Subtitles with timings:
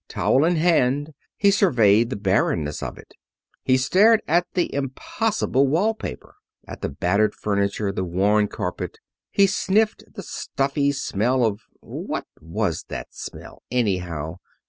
[0.09, 3.13] Towel in hand he surveyed the barrenness of it.
[3.61, 8.97] He stared at the impossible wall paper, at the battered furniture, the worn carpet.
[9.29, 14.37] He sniffed the stuffy smell of what was that smell, anyhow?